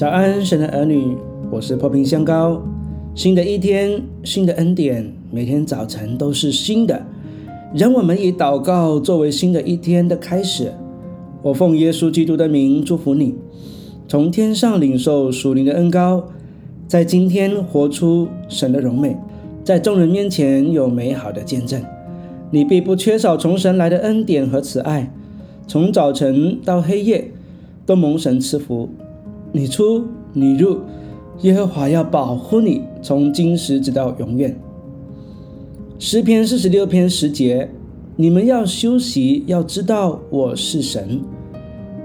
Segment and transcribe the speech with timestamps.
[0.00, 1.14] 早安，神的儿女，
[1.50, 2.58] 我是破冰香膏。
[3.14, 7.04] 新的一天，新的恩典，每天早晨都是新的。
[7.74, 10.72] 让我们以祷告作为新的一天的开始。
[11.42, 13.34] 我奉耶稣基督的名祝福你，
[14.08, 16.24] 从天上领受属灵的恩膏，
[16.86, 19.14] 在今天活出神的荣美，
[19.62, 21.78] 在众人面前有美好的见证。
[22.50, 25.12] 你必不缺少从神来的恩典和慈爱，
[25.66, 27.30] 从早晨到黑夜
[27.84, 28.88] 都蒙神赐福。
[29.52, 30.78] 你出你入，
[31.40, 34.56] 耶和华要保护你，从今时直到永远。
[35.98, 37.68] 诗篇四十六篇十节，
[38.16, 41.20] 你们要休息，要知道我是神，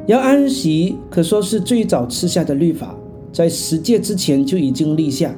[0.07, 2.95] 要安息，可说是最早赐下的律法，
[3.31, 5.35] 在十诫之前就已经立下。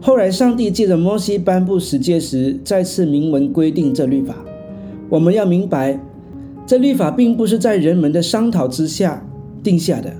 [0.00, 4.36] 后来，上帝借着摩西颁布十诫时，再次明文规定这律法。
[5.08, 6.00] 我们要明白，
[6.66, 9.24] 这律法并不是在人们的商讨之下
[9.62, 10.12] 定下的，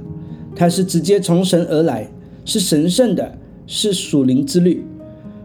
[0.56, 2.10] 它是直接从神而来，
[2.44, 4.82] 是神圣的，是属灵之律。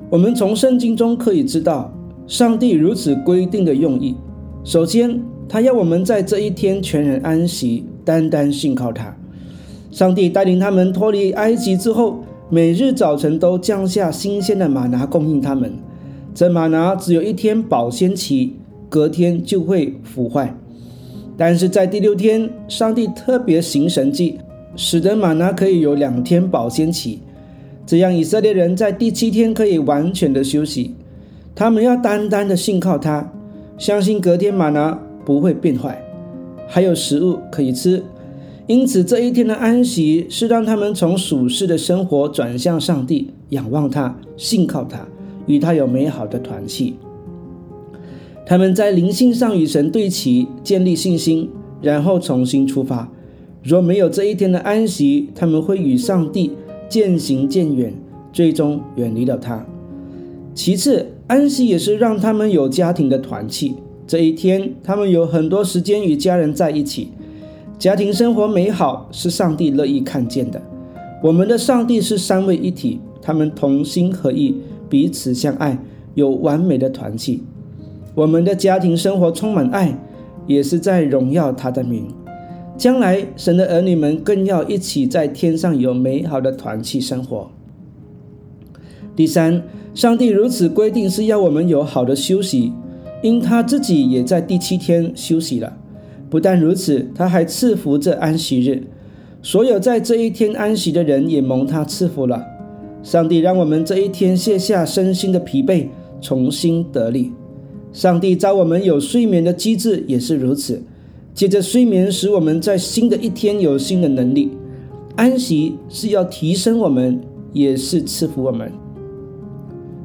[0.09, 1.94] 我们从圣经中可以知道，
[2.26, 4.16] 上帝如此规定的用意。
[4.64, 9.16] 首先，他要我们在这一天全然安息，单单信靠他。
[9.92, 12.23] 上帝带领他们脱离埃及之后。
[12.53, 15.72] 每日早晨都降下新鲜的玛拿供应他们，
[16.36, 18.58] 这玛拿只有一天保鲜期，
[18.90, 20.53] 隔天就会腐坏。
[21.38, 24.38] 但是在第六天，上帝特别行神迹，
[24.76, 27.20] 使得玛拿可以有两天保鲜期，
[27.86, 30.96] 这样以色列人在第七天可以完全的休息。
[31.54, 33.32] 他们要单单的信靠他，
[33.78, 36.02] 相信隔天玛拿不会变坏，
[36.68, 38.04] 还有食物可以吃。
[38.68, 45.06] 因此，这一天的安息是让他们从属世的生活转向上帝，仰望他，信靠他，
[45.46, 46.96] 与他有美好的团契。
[48.46, 51.50] 他们在灵性上与神对齐，建立信心，
[51.82, 53.12] 然后重新出发。
[53.64, 56.52] 若没有这一天的安息，他们会与上帝
[56.90, 57.94] 渐行渐远，
[58.34, 59.66] 最终远离了他。
[60.53, 63.75] 其次，安息也是让他们有家庭的团契。
[64.08, 67.09] 这一天，他们有很多时间与家人在一起。
[67.78, 70.62] 家庭生活美好是上帝乐意看见的。
[71.24, 74.56] 我们的上帝是三位一体，他们同心合意，
[74.90, 75.78] 彼此相爱，
[76.16, 77.44] 有完美的团契。
[78.13, 79.97] 我们的家庭生活充满爱，
[80.47, 82.07] 也是在荣耀他的名。
[82.81, 87.52] 将来神的儿女们更要一起在天上有美好的团契生活。
[89.16, 89.62] 第三，
[89.94, 92.74] 上帝如此规定是要我们有好的休息，
[93.22, 95.78] 因他自己也在第七天休息了。
[96.28, 98.81] 不但如此，他还赐福这安息日，
[99.44, 102.44] 所有在这一天安息的人也蒙他赐福了。
[103.03, 105.86] 上帝让我们这一天卸下身心的疲惫，
[106.19, 107.31] 重新得力。
[107.94, 110.81] 上帝造我们有睡眠的机制也是如此，
[111.34, 114.52] 接着睡眠使我们在新的一天有新的能力。
[115.16, 117.19] 安息是要提升我们，
[117.53, 118.72] 也是赐福我们。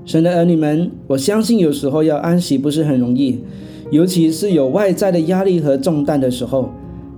[0.04, 3.40] 神的儿女们，我相信有时候要安息不是很容易。
[3.90, 6.70] 尤其是有外在的压力和重担的时候，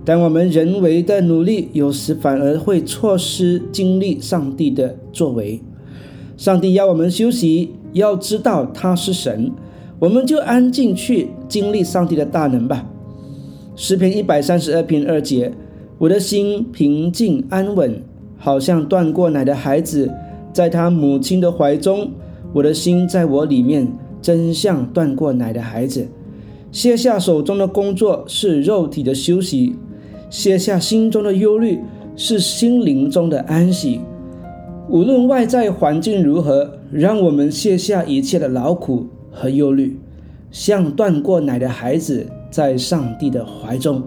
[0.05, 5.59] 但我们人为的努力有时反而会错失经历上帝的作为。
[6.37, 9.51] 上帝要我们休息，要知道他是神，
[9.97, 12.87] 我们就安静去经历上帝的大能吧。
[13.81, 15.53] 诗篇一百三十二篇二节：
[15.99, 18.03] 我的心平静安稳，
[18.37, 20.11] 好像断过奶的孩子
[20.51, 22.11] 在他母亲的怀中。
[22.51, 23.87] 我的心在我里面，
[24.21, 26.05] 真像断过奶的孩子。
[26.73, 29.77] 卸下手中的工作是肉体的休息，
[30.29, 31.79] 卸下心中的忧虑
[32.17, 34.01] 是心灵中的安息。
[34.89, 39.97] 无论外在环境如何，让我们卸下一切的劳苦和忧虑，
[40.51, 44.03] 像断过奶的孩子在上帝的怀中。